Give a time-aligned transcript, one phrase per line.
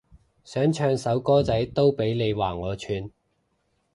[0.43, 3.07] 想唱首歌仔都俾你話我串